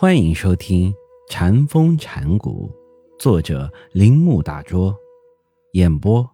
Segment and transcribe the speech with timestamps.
[0.00, 0.92] 欢迎收听
[1.28, 2.70] 《禅风禅谷，
[3.18, 4.96] 作者铃木大拙，
[5.72, 6.24] 演播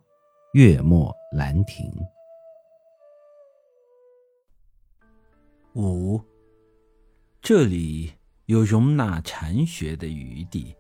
[0.53, 1.91] 月末兰亭。
[5.77, 6.21] 五，
[7.41, 8.13] 这里
[8.45, 10.77] 有容纳禅学的余地，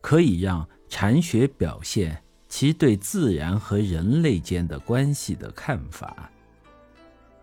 [0.00, 6.30] 可以让禅学表现其对自然和人类间的关系的看法。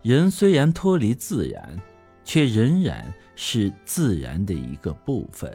[0.00, 1.78] 人虽然脱离自然。
[2.24, 5.52] 却仍然是自然的一个部分。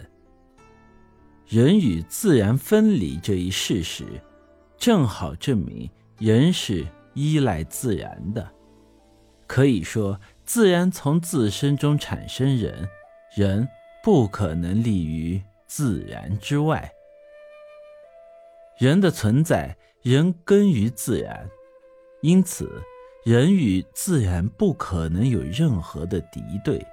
[1.48, 4.03] 人与自然分离这一事实，
[4.77, 8.52] 正好证明人是依赖自然的。
[9.48, 12.89] 可以说，自然从自身中产生人，
[13.36, 13.67] 人
[14.03, 16.91] 不可能立于自然之外。
[18.80, 21.47] 人的存在，人根于自然，
[22.22, 22.81] 因此。
[23.25, 26.85] 人与自然不可能有任何的敌对，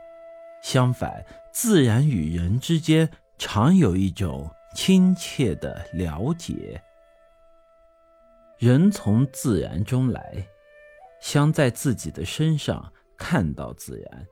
[0.63, 6.83] 相反，自然与人之间常有一种亲切的了解。
[8.57, 10.43] 人从自然中来，
[11.21, 14.27] 想在自己的身上看到自然，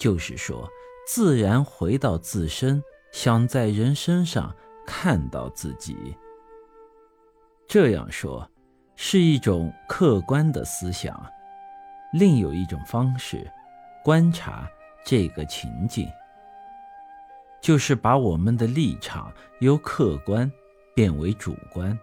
[0.00, 0.68] 就是说，
[1.06, 2.82] 自然回到自身，
[3.12, 4.52] 想在人身上
[4.84, 5.96] 看到自己。
[7.68, 8.50] 这样说。
[9.00, 11.24] 是一种客观的思想，
[12.12, 13.48] 另有一种方式
[14.02, 14.68] 观察
[15.04, 16.10] 这个情境，
[17.60, 20.50] 就是把我们的立场由客观
[20.96, 21.96] 变为主观。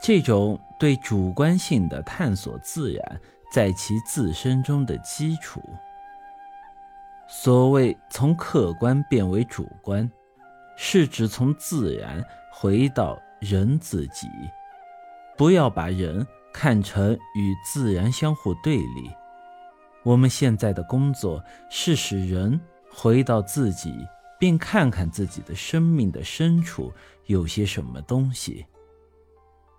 [0.00, 3.20] 这种对主观性的探索，自然
[3.52, 5.62] 在其自身中的基础。
[7.28, 10.10] 所谓从客观变为主观，
[10.76, 14.28] 是指从自然回到人自己。
[15.36, 19.10] 不要把人看成与自然相互对立。
[20.02, 23.92] 我们现在的工作是使人回到自己，
[24.38, 26.92] 并看看自己的生命的深处
[27.26, 28.64] 有些什么东西。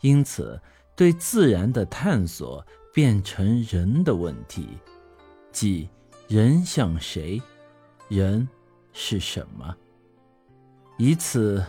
[0.02, 0.60] 因此，
[0.96, 4.68] 对自然的探索变成人的问题，
[5.52, 5.88] 即
[6.28, 7.42] 人像谁，
[8.10, 8.48] 人
[8.92, 9.76] 是什么。
[10.98, 11.64] 以此，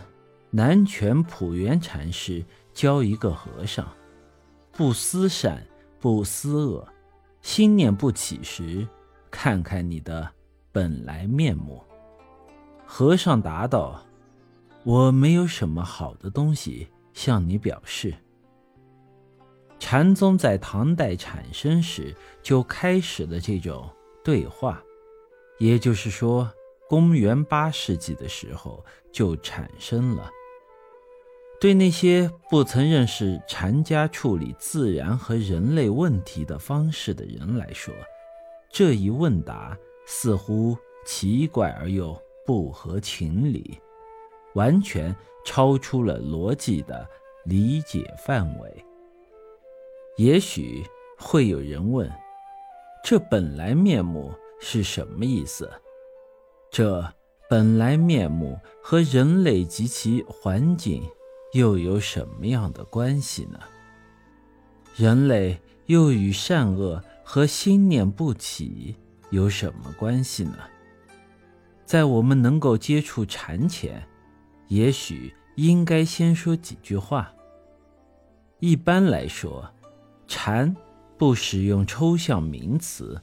[0.49, 2.43] 南拳普圆禅师。
[2.77, 3.91] 教一个和尚，
[4.71, 5.65] 不思善，
[5.99, 6.87] 不思恶，
[7.41, 8.87] 心念不起时，
[9.31, 10.31] 看看你的
[10.71, 11.83] 本来面目。
[12.85, 14.05] 和尚答道
[14.85, 18.13] ：“我没有什么好的东西向你表示。”
[19.79, 23.89] 禅宗在唐代产生时就开始了这种
[24.23, 24.79] 对话，
[25.57, 26.47] 也就是说，
[26.87, 30.29] 公元八世纪的时候就产生了。
[31.59, 37.91] 对那些不曾认识禅家处理自然和人类问题的方式的人来说，
[38.71, 39.75] 这一问答
[40.05, 43.79] 似乎奇怪而又不合情理，
[44.53, 47.07] 完全超出了逻辑的
[47.45, 48.85] 理解范围。
[50.17, 50.83] 也许
[51.17, 52.07] 会有人问：
[53.03, 55.67] 这本来面目是什么意思？
[56.69, 57.03] 这
[57.49, 61.01] 本来面目和人类及其环境。
[61.53, 63.59] 又有什么样的关系呢？
[64.95, 68.95] 人类又与善恶和心念不起
[69.29, 70.57] 有什么关系呢？
[71.85, 74.05] 在我们能够接触禅前，
[74.67, 77.33] 也许应该先说几句话。
[78.59, 79.69] 一般来说，
[80.27, 80.75] 禅
[81.17, 83.21] 不使用抽象名词，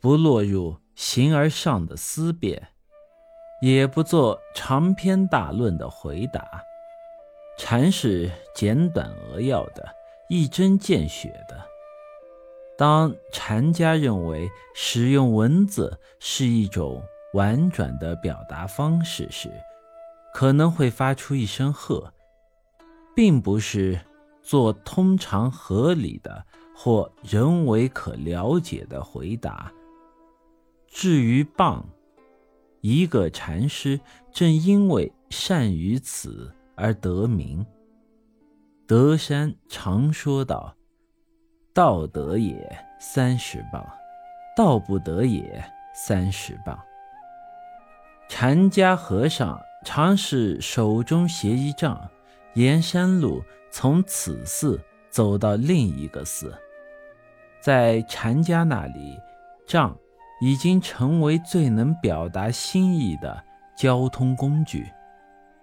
[0.00, 2.68] 不落入形而上的思辨，
[3.62, 6.44] 也不做长篇大论的回答。
[7.56, 9.88] 禅是简短扼要的，
[10.28, 11.64] 一针见血的。
[12.76, 17.00] 当禅家认为使用文字是一种
[17.32, 19.48] 婉转的表达方式时，
[20.34, 22.12] 可能会发出一声喝，
[23.14, 24.00] 并不是
[24.42, 26.44] 做通常合理的
[26.74, 29.72] 或人为可了解的回答。
[30.88, 31.88] 至于棒，
[32.80, 34.00] 一个禅师
[34.32, 36.52] 正因为善于此。
[36.74, 37.64] 而得名。
[38.86, 40.74] 德山常说道
[41.72, 43.82] ：“道德也三十磅，
[44.56, 46.78] 道不得也三十磅。”
[48.28, 52.10] 禅家和尚常是手中携一杖，
[52.54, 54.80] 沿山路从此寺
[55.10, 56.54] 走到另一个寺。
[57.60, 59.18] 在禅家那里，
[59.66, 59.96] 杖
[60.42, 63.42] 已经成为最能表达心意的
[63.74, 64.92] 交通工具，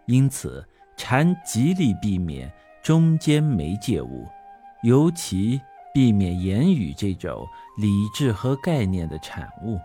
[0.07, 0.65] 因此。
[1.03, 2.53] 禅极力避免
[2.83, 4.29] 中间媒介物，
[4.83, 5.59] 尤其
[5.91, 7.43] 避免言语这种
[7.75, 9.79] 理智和概念的产物。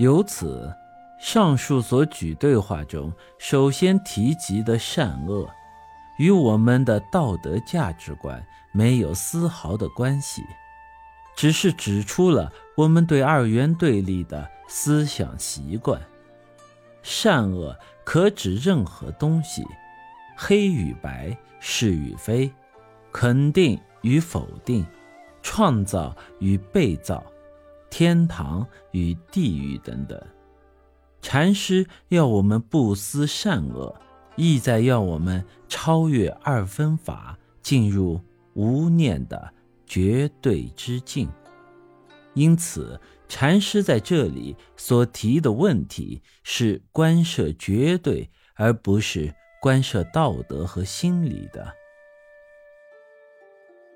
[0.00, 0.74] 由此，
[1.16, 5.48] 上述所举对话中，首先提及的善恶，
[6.18, 10.42] 与我们的道德价值观没有丝毫的关系，
[11.36, 16.02] 只是指出了我们对二元对立的思想习惯。
[17.04, 19.64] 善恶可指任何东西，
[20.36, 22.50] 黑与白，是与非，
[23.12, 24.84] 肯定与否定，
[25.42, 27.24] 创造与被造，
[27.90, 30.20] 天堂与地狱等等。
[31.22, 33.94] 禅师要我们不思善恶，
[34.36, 38.20] 意在要我们超越二分法，进入
[38.54, 39.54] 无念的
[39.86, 41.28] 绝对之境。
[42.34, 49.32] 因此，禅师在这里所提的问题是关涉绝对，而不是
[49.64, 51.74] 关涉道德和心理的。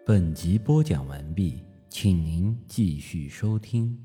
[0.07, 4.03] 本集播讲完毕，请您继续收听。